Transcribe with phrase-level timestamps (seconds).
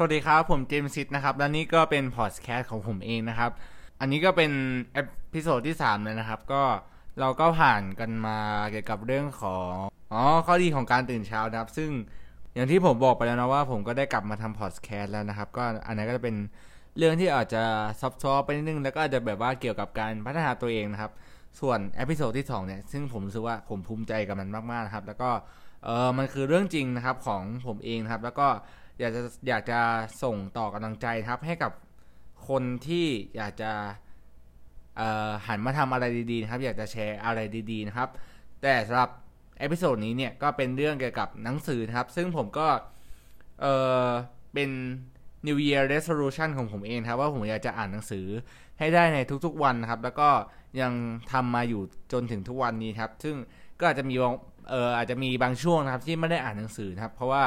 [0.00, 3.50] สวัสดีครับ ผมเจมส์ซิดนะครับ และนี่ก็เป็นพอดแคสต์ของผมเองนะครับ
[4.00, 4.50] อันนี้ก็เป็น
[4.92, 6.62] episode ที่3เลยนะครับ ก็
[7.20, 8.38] เราก็ผ่านกันมา
[8.70, 9.72] เกี่ยวกับเรื่องของ
[10.12, 11.90] อ๋อข้อดีของการตื่นเช้านะครับ ซึ่ง
[12.54, 16.36] อย่างที่ผมบอกไปแล้วนะว่า ผมก็ได้กลับมาทำพอดแคสต์แล้วนะครับ ก็อันนั้นก็จะเป็น
[16.98, 17.62] เรื่องที่อาจจะ
[18.00, 21.12] ซับซ้อนไปนิดนึง แล้วก็อาจจะแบบว่าเกี่ยวกับการพัฒนาตัวเองนะครับ
[21.60, 25.30] ส่วน episode ที่2เนี่ยซึ่งผมรู้สึกว่าผมภูมิใจกับมันมากๆนะครับ แล้วก็
[25.84, 28.48] เออมันคือเรื่องจริงนะครับของผมเองนะครับ แล้วก็
[29.00, 29.80] อยากจะอยากจะ
[30.22, 31.72] ส่งต่อกำลังใจครับ ให้กับ
[32.48, 33.06] คนที่
[33.36, 33.70] อยากจะ
[35.46, 38.08] หันมาทำอะไรดีๆนะครับ อยากจะแชร์อะไรดีๆนะครับ
[38.62, 39.10] แต่สำหรับ
[39.58, 42.68] episode นี้เนี่ยก็เป็นเรื่องเกี่ยวกับหนังสือนะครับ ซึ่งผมก็
[43.60, 43.66] เอ
[44.04, 44.08] อ
[44.54, 44.70] เป็น
[45.46, 48.26] New Year Resolution ของผมเองครับว่าผมอยากจะอ่านหนังสือ
[48.78, 50.28] ให้ได้ในทุกๆวันนะครับ แล้วก็
[50.80, 50.92] ยัง
[51.32, 53.36] ทำมาอยู่จนถึงทุกวันนี้ครับ ซึ่ง
[53.78, 54.14] ก็อาจจะมี
[54.70, 57.42] เอออาจจะมีบางช่วงนะครับที่ไม่ได้อ่านหนังสือนะครับ เพราะว่า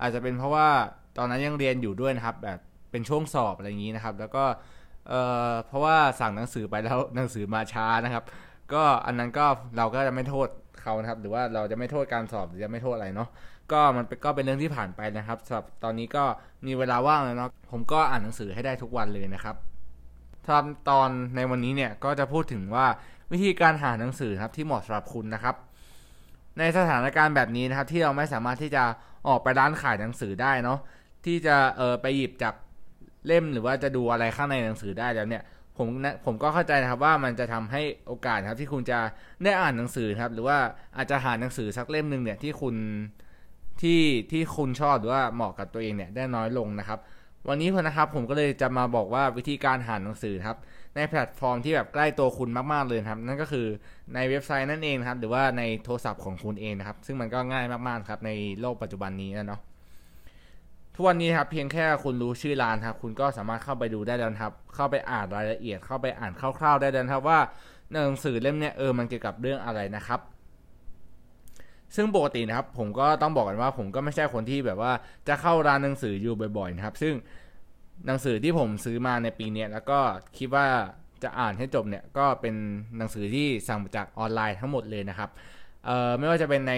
[0.00, 0.68] อาจจะเป็นเพราะว่า
[1.18, 2.58] ตอนนั้นยังเรียนอยู่ด้วยนะครับ แบบ
[2.90, 4.44] เป็นช่วงสอบอะไรอย่างนี้นะครับ แล้วก็
[5.08, 8.24] เอ่อเพราะว่าสั่งหนังสือไปแล้วหนังสือมาช้านะครับ
[8.72, 10.48] ก็อันนั้นก็เราก็จะไม่โทษ
[10.82, 13.28] เขานะครับ หรือว่าเราจะไม่โทษการสอบหรือจะไม่โทษอะไรเนาะ
[13.72, 16.24] ก็มันก็เป็นเรื่องที่ผ่านไปนะครับสำหรับตอนนี้ก็
[16.66, 19.56] มีเวลาว่างแล้วเนาะผมก็อ่านหนังสือให้ได้ทุกวันเลยนะครับ
[20.46, 22.86] สำหรับตอนในวันนี้เนี่ยก็จะพูดถึงว่า
[23.32, 25.54] วิธีการหาหนังสือครับที่เหมาะสำหรับคุณนะครับ
[26.58, 28.84] ในสถานการณ์แบบนี้นะครับที่เราไม่สามารถที่จะ
[29.28, 30.78] ออกไปร้านขายหนังสือได้เนาะ
[31.24, 32.54] ที่จะเออไปหยิบจาก
[33.26, 35.42] เล่มหรือว่าจะดูอะไรข้างในหนังสือได้แล้วเนี่ย
[35.76, 38.98] ผมนะผมก็เข้าใจนะครับว่ามันจะทำให้โอกาสครับที่คุณจะ
[39.44, 40.58] ได้อ่านหนังสือครับ หรือว่า
[40.96, 42.76] อาจจะหาหนังสือสักเล่มหนึ่งเนี่ยที่คุณ
[43.80, 44.00] ที่
[44.32, 46.98] ที่คุณชอบหรือว่าเหมาะกับตัวเองเนี่ยได้น้อยลงนะครับ
[47.48, 50.56] วันนี้พนะครับผมก็เลยจะมาบอกว่าวิธีการหาหนังสือครับ
[50.96, 53.66] ในแพลตฟอร์มที่แบบใกล้ตัวคุณมากๆเลยครับ นั่นก็คือ
[54.14, 58.30] ในเว็บไซต์นั่นเองครับ หรือว่าในโทรศัพท์ของคุณเองนะครับ ซึ่งมันก็ง่ายมากๆครับใน
[58.60, 59.60] โลกปัจจุบันนี้นะเนาะ
[60.94, 67.38] ทุกวันนี้ครับเพียงแค่คุณรู้ชื่อร้านครับคุณก็สามารถเข้าไปดูได้แล้วครับ เข้าไปอ่านรายละเอียด เข้าไปอ่านคร่าวๆได้แล้วครับว่า
[67.92, 70.20] หนังสือเล่มนี้เออมันเกี่ยวกับเรื่องอะไรนะครับ
[71.94, 74.92] ซึ่งปกตินะครับผมก็ต้องบอกกันว่าผมก็ไม่ใช่คนที่แบบว่า
[75.28, 77.14] จะเข้าร้านหนังสืออยู่บ่อยๆนะครับ ซึ่ง
[78.06, 80.00] หนังสือที่ผมซื้อมาในปีนี้แล้วก็
[80.36, 80.66] คิดว่า
[81.22, 82.54] จะอ่านให้จบเนี่ยก็เป็น
[82.96, 85.30] หนังสือที่สั่งมาจากออนไลน์ทั้งหมดเลยนะครับ
[85.84, 86.74] เอ่อไม่ว่าจะเป็นใน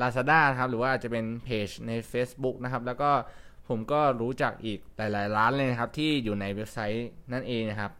[0.00, 3.10] Lazada ครับหรือว่าจะเป็นเพจใน Facebook นะครับ แล้วก็
[3.68, 7.92] ผมก็รู้จักอีกหลาย ๆ ร้านเลยนะครับที่อยู่ในเว็บไซต์นั่นเองนะครับ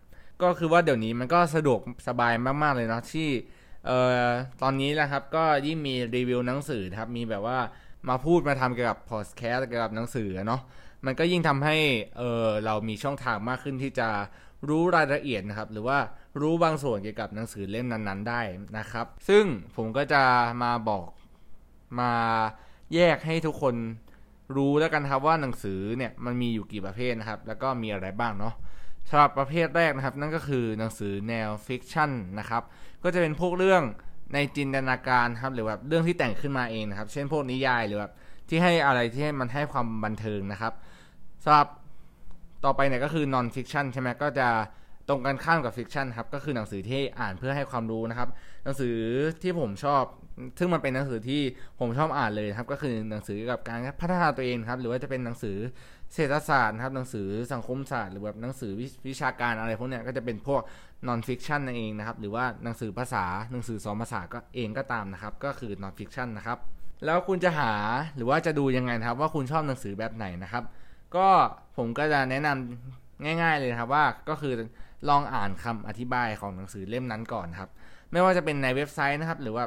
[0.43, 2.33] ก็คือว่าเดี๋ยวนี้มันก็สะดวกสบาย
[2.63, 3.29] มาก ๆ เลยเนาะที่
[3.87, 4.29] เอ่อ
[4.63, 7.59] ตอนนี้นะครับก็ยิ่งมีรีวิวหนังสือครับมีแบบว่า
[8.09, 10.61] มาพูดมาทำเกี่ยวกับพอดแคสต์เกี่ยวกับหนังสือเนาะ
[11.07, 11.77] มันก็ยิ่งทำให้
[12.19, 14.09] เออเรามีช่องทางมากขึ้นที่จะ
[14.69, 15.99] รู้รายละเอียดนะครับ หรือว่า
[16.41, 18.41] รู้บางส่วนเกี่ยวกับหนังสือเล่มนั้น ๆ ได้
[18.79, 19.45] นะครับ ซึ่ง
[19.77, 20.23] ผมก็จะ
[20.63, 21.09] มาบอก
[22.01, 22.13] มา
[22.95, 23.75] แยกให้ทุกคน
[24.57, 28.55] รู้แล้วกันครับว่าหนังสือเนี่ยมันมีอยู่กี่ประเภทนะครับ แล้วก็มีอะไรบ้างเนาะ
[29.09, 32.63] สำหรับประเภทแรกนะครับ นั่นก็คือหนังสือแนว fiction นะครับ
[33.03, 33.83] ก็จะเป็นพวกเรื่อง
[34.35, 38.13] ในจินตนาการครับหรือแบบเรื่องที่แต่งขึ้นมาเองนะครับ เช่นพวกนิยายหรือแบบ
[38.51, 40.73] ที่ให้อะไรที่ให้มันให้ความบันเทิงนะครับ
[41.45, 41.69] สำหรับ
[42.65, 44.49] ต่อไปเนี่ยก็คือ non-fiction ใช่ไหมก็จะ
[45.09, 48.29] ตรงกันข้ามกับ fiction ครับก็คือหนังสือที่อ่านเพื่อให้ความรู้นะครับ
[48.65, 48.95] หนังสือ
[49.43, 50.03] ที่ผมชอบ
[50.59, 51.41] ซึ่งมันเป็นหนังสือที่
[51.81, 55.57] ผมชอบอ่านเลยครับ ก็คือหนังสือเกี่ยวกับการพัฒนาตัวเองครับ หรือว่าจะเป็นหนังสือ
[56.15, 58.73] เศรษฐศาสตร์ครับ หนังสือสังคมศาสตร์หรือแบบหนังสือ
[59.09, 60.63] วิชาการอะไรพวกเนี้ยก็จะเป็นพวก
[61.07, 66.59] non-fiction นั่นเองนะครับ หรือว่าหนังสือภาษาหนังสือสอนภาษาก็เองก็ตามนะครับ ก็คือ non-fiction นะครับ
[67.05, 67.73] แล้วคุณจะหา
[68.17, 70.65] หรือว่าจะดูยังไงครับ ว่าคุณชอบหนังสือแบบไหนนะครับ
[71.17, 71.29] ก็
[71.77, 74.55] ผมก็จะแนะนำง่าย ๆเลยครับว่าก็คือ
[75.09, 77.71] ลองอ่านคำอธิบายของหนังสือเล่มนั้นก่อนครับ
[78.13, 79.65] ไม่ว่าจะเป็นในเว็บไซต์นะครับ หรือว่า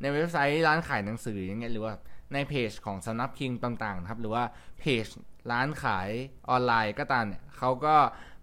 [0.00, 1.92] ในเว็บไซต์ร้านขายหนังสืออย่างเงี้ยหรือว่า
[2.32, 4.44] ในเพจของสำนักพิมพ์ต่างๆครับ หรือว่า
[4.80, 5.06] เพจ
[5.50, 6.08] ร้านขาย
[6.50, 7.96] ออนไลน์ก็ตามเนี่ยเขาก็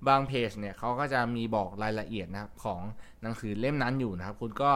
[0.07, 2.81] บางเพจเนี่ยเขาก็จะมีบอกรายละเอียดนะครับของ
[3.21, 4.71] หนังสือเล่มนั้นอยู่นะครับ คุณก็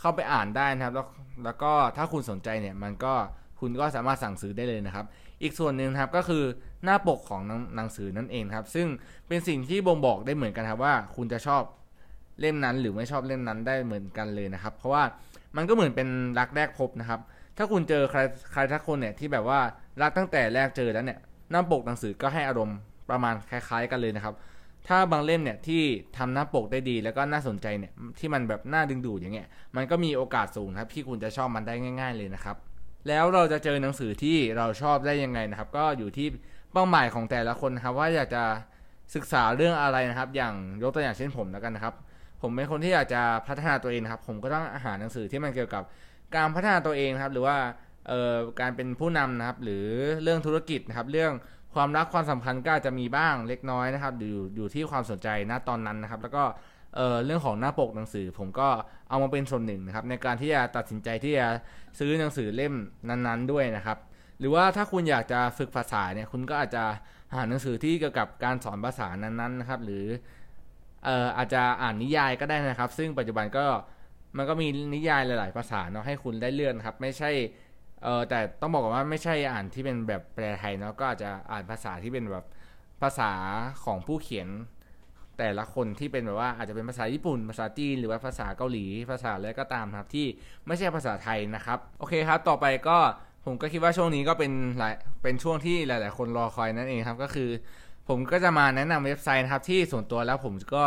[0.00, 1.06] เข้าไปอ่านได้นะครับ แล้ว
[1.44, 3.14] แล้วก็ถ้าคุณสนใจเนี่ยมันก็
[3.60, 5.06] คุณก็สามารถสั่งซื้อได้เลยนะครับ
[5.42, 6.44] อีกส่วนหนึ่งครับก็คือ
[6.84, 7.40] หน้าปกของ
[7.76, 8.86] หนังสือนั่นเองครับ ซึ่ง
[9.28, 11.62] เป็นสิ่งที่บ่งบอกได้เหมือนกันครับว่า คุณจะชอบ
[12.40, 15.02] เล่มนั้นหรือไม่ชอบเล่มนั้นได้เหมือนกันเลยนะครับ เพราะว่า
[15.56, 16.08] มันก็เหมือนเป็น
[16.38, 17.20] รักแรกพบนะครับ
[17.56, 18.20] ถ้าคุณเจอใคร
[18.52, 19.60] ใครทักคนเนี่ยที่แบบว่า
[20.02, 21.18] รักตั้งแต่แรกเจอแล้วเนี่ย
[21.50, 22.78] หน้าปกหนังสือก็ให้อารมณ์
[23.10, 24.34] ประมาณคล้าย ๆ กันเลยนะครับ
[24.88, 25.82] ถ้าบางเล่มเนี่ยที่
[26.18, 32.56] ทำหน้าปกได้ดีแล้วก็น่าสนใจเนี่ยที่มันแบบน่าดึงดูดอย่างเงี้ยมันก็มีโอกาสสูงครับที่คุณจะชอบมันได้ง่าย ๆ เลยนะครับ
[33.08, 36.28] แล้วเราจะเจอหนังสือที่เราชอบได้ยังไงนะครับ ก็อยู่ที่
[36.72, 38.44] เป้าหมายของแต่ละคนครับว่าอยากจะ
[39.14, 41.94] ศึกษาเรื่องอะไรนะครับ อย่างยกตัวอย่างเช่นผมแล้วกันนะครับ
[42.42, 45.82] ผมเป็นคนที่อยากจะพัฒนาตัวเองครับ ผมก็ต้องหาหนังสือที่มันเกี่ยวกับ
[46.36, 47.56] การพัฒนาตัวเองครับ หรือว่า
[48.08, 49.84] เอ่อการเป็นผู้นำนะครับ หรือ
[50.22, 51.32] เรื่องธุรกิจนะครับ เรื่อง
[51.80, 56.44] ความรักความสัมพันธ์ก็อาจจะมีบ้างเล็กน้อยนะครับอยู่อยู่ที่ความสนใจณตอนนั้นนะครับ แล้วก็
[56.96, 58.68] เเรื่องของหน้าปกหนังสือผมก็
[59.08, 61.48] เอามาเป็นส่วนหนึ่งนะครับ ในการที่จะตัดสินใจที่จะ
[61.98, 62.74] ซื้อหนังสือเล่ม
[63.08, 63.98] นั้นๆด้วยนะครับ
[64.38, 66.84] หรือว่าถ้าคุณอยากจะฝึกภาษาเนี่ยคุณก็อาจจะ
[67.34, 70.04] หาหนังสือที่เกี่ยวกับการสอนภาษานั้นๆนะครับ หรือ
[71.04, 73.66] เอออาจจะอ่านนิยายก็ได้นะครับ ซึ่งปัจจุบันก็
[74.36, 77.30] มันก็มีนิยายหลาย ๆ ภาษาเนาะให้คุณได้เลือกครับ ไม่ใช่
[78.02, 82.44] เออแต่ต้องบอกว่าไม่ใช่อ่านที่เป็นแบบแปลไทยเนาะก็อาจจะอ่านภาษาที่เป็นแบบ
[83.02, 83.30] ภาษา
[83.84, 84.48] ของผู้เขียน
[85.38, 90.26] แต่ละคนที่เป็นแบบว่าอาจจะเป็นภาษาญี่ปุ่น ภาษาจีนหรือว่าภาษาเกาหลี ภาษาอะไรก็ตามครับที่
[90.66, 92.98] ไม่ใช่ภาษาไทยนะครับโอเคครับ ต่อไปก็
[93.44, 97.50] ผมก็คิดว่าช่วงนี้ก็เป็นหลายเป็นช่วงที่หลาย ๆ คนรอคอยนั่นเองครับก็คือ
[98.08, 100.84] ผมก็จะมาแนะนำเว็บไซต์นะครับที่ส่วนตัวแล้วผมก็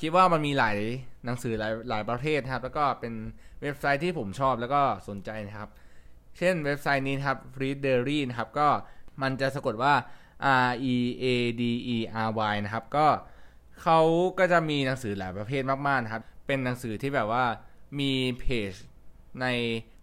[0.00, 0.76] คิดว่ามันมีหลาย
[1.24, 3.14] หนังสือหลายหลายประเภทครับ แล้วก็เป็น
[3.62, 5.68] เว็บไซต์ที่ผมชอบแล้วก็สนใจนะครับ
[6.38, 8.68] เช่นเว็บไซต์นี้ครับ Readery นะครับ ก็
[9.22, 9.94] มันจะสะกดว่า
[10.66, 11.26] R E A
[11.60, 11.62] D
[11.94, 13.06] E R Y นะครับ ก็
[13.82, 14.00] เขา
[14.38, 17.44] ก็จะมีหนังสือหลายประเภทมากๆนะครับ เป็นหนังสือที่แบบว่า
[18.00, 18.72] มีเพจ
[19.40, 19.46] ใน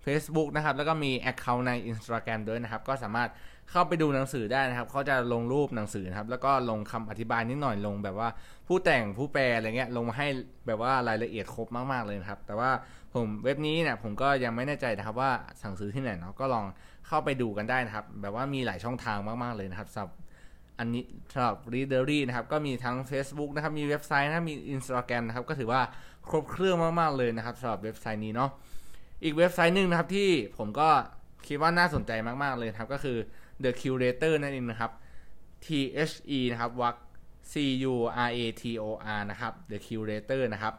[0.05, 3.29] Facebook นะครับ แล้วก็มี Account ใน Instagram ด้วยนะครับ ก็สามารถ
[3.71, 8.29] เข้าไปดูหนังสือได้นะครับเขาจะลงรูปหนังสือนะครับ แล้วก็ลงคำอธิบายนิดหน่อยลงแบบว่า
[8.67, 10.27] ผู้แต่งผู้แปลอะไรเงี้ยลงมาให้
[10.67, 12.69] แบบว่ารายละเอียดครบมากๆเลยครับ แต่ว่า
[13.13, 15.31] ผมเว็บนี้เนี่ยผมก็ยังไม่แน่ใจนะครับว่า
[15.61, 16.65] สั่งซื้อที่ไหนเนาะก็ลอง
[17.07, 20.11] เข้าไปดูกันได้นะครับ แบบว่ามีหลายช่องทางมากๆเลยนะครับสำหรับ
[20.79, 21.03] อันนี้
[21.33, 25.81] สำหรับ Readery นะครับ ก็มีทั้ง Facebook นะครับ มีเว็บไซต์นะมี Instagram นะครับ ก็ถือว่า
[26.29, 28.49] ครบเครื่องมาก ๆ เลยนะครับสำหรับเว็บไซต์นี้เนาะ
[29.23, 30.89] อีกเว็บไซต์หนึ่งนะครับที่ผมก็
[31.47, 32.11] คิดว่าน่าสนใจ
[32.43, 33.17] มาก ๆ เลยครับ ก็คือ
[33.63, 34.91] The Curator นั่นเองนะครับ
[35.65, 35.67] T
[36.09, 36.95] H E นะครับวัก
[37.51, 37.53] C
[37.91, 37.95] U
[38.27, 38.85] R A T O
[39.17, 40.73] R นะครับ The Curator นะครับ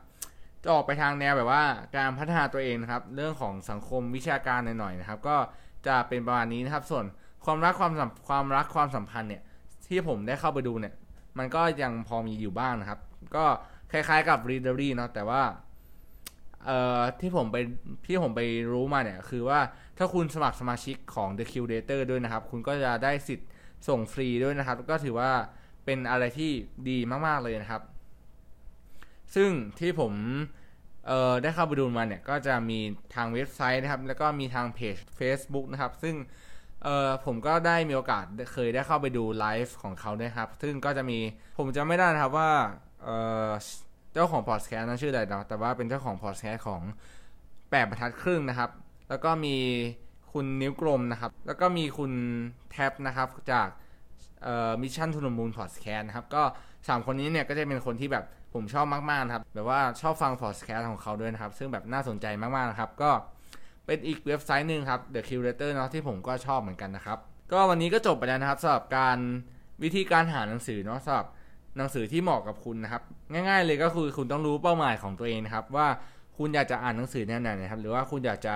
[0.63, 1.65] จะออกไปทางแนวแบบว่า
[1.97, 5.37] การพัฒนาตัวเองนะครับ เรื่องของสังคมวิชาการหน่อยๆนะครับ ก็
[5.87, 7.05] จะเป็นประมาณนี้นะครับ ส่วน
[7.45, 7.93] ความรักความ
[8.29, 9.43] ความรักความสัมพันธ์เนี่ย
[9.89, 10.95] ที่ผมได้เข้าไปดูเนี่ย
[11.39, 13.01] มันก็ยังพอมีอยู่บ้างนะครับ
[13.37, 13.45] ก็
[13.93, 15.43] คล้ายๆกับ Readery เนาะแต่ว่า
[16.67, 17.57] เอ่อที่ผมไป
[18.07, 18.41] ที่ผมไป
[18.73, 19.61] รู้มาเนี่ย คือว่า
[19.99, 23.49] ถ้าคุณสมัครสมาชิกของ The Curator ด้วยนะครับ คุณก็จะได้สิทธิ์
[23.89, 25.31] ส่งฟรีด้วยนะครับ ก็ถือว่า
[25.85, 26.51] เป็นอะไรที่
[26.89, 27.83] ดีมาก ๆ เลยนะครับ
[29.35, 30.13] ซึ่งที่ผม
[31.07, 32.79] เอ่อได้เข้าไปดูมาเนี่ย ก็จะมี
[33.15, 36.15] ทางเว็บไซต์นะครับ แล้วก็มีทางเพจ Facebook นะครับ ซึ่ง
[36.83, 41.19] เอ่อผมก็ได้มีโอกาสเคยได้เข้าไปดูไลฟ์ของเขาด้วยครับ ซึ่งก็จะมี
[41.59, 42.51] ผมจะไม่ได้นะครับว่า
[43.05, 43.17] เอ่
[43.49, 43.51] อ
[44.13, 46.81] เจ้าของพอดแคสต์นั้นชื่ออะไรนะแต่ว่าเป็นเจ้าของพอดแคสต์ของ
[47.71, 48.71] แปดบรรทัดครึ่งนะครับ
[49.09, 49.57] แล้วก็มี
[50.33, 52.13] คุณนิ้วกลมนะครับ แล้วก็มีคุณ
[52.71, 53.69] แท็ปนะครับจาก
[54.83, 56.43] Mission To The Moon พอดแคสต์นะครับ ก็
[56.89, 58.25] สามคนนี้เนี่ยก็จะเป็นคนที่แบบ
[58.55, 63.11] ผมชอบมาก ๆ นะครับแบบว่าชอบฟังพอดแคสต์ของเขาด้วยนะครับ ซึ่งแบบน่าสนใจมาก ๆ นะครับ ก็
[63.87, 67.19] เป็นอีกเว็บไซต์หนึ่งครับ The Curator เนาะที่ผมก็ชอบเหมือนกันนะครับ
[67.53, 69.19] ก็วันนี้ก็จบไปแล้วนะครับสำหรับการ
[69.83, 71.27] วิธีการหาหนังสือเนาะสำหรับ
[71.77, 73.03] หนังสือที่เหมาะกับคุณนะครับ
[73.33, 75.87] ง่าย ๆ เลยก็คือคุณต้องรู้เป้าหมายของตัวเองนะครับ ว่า
[76.39, 78.55] คุณอยากจะอ่านหนังสือแนวไหนนะครับ หรือว่าคุณอยากจะ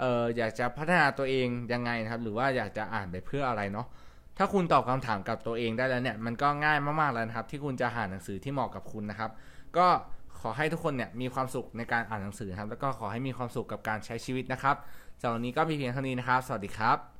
[0.00, 3.86] เอออยากจะพัฒนาตัวเองยังไงนะครับ หรือว่าอยากจะอ่านไปเพื่ออะไรเนาะ
[4.38, 9.30] ถ้าคุณตอบคำถามกับตัวเองได้แล้วเนี่ยมันก็ง่ายมากๆแล้วนะครับ ที่คุณจะหาหนังสือที่เหมาะกับคุณนะครับ
[9.76, 9.86] ก็
[10.40, 14.76] ขอให้ทุกคนเนี่ยมีความสุขในการอ่านหนังสือครับ แล้วก็ขอให้มีความสุขกับการใช้ชีวิตนะครับ
[15.20, 17.12] สำหรับวันนี้ก็มีเพียงเท่านี้นะครับ สวัสดีครับ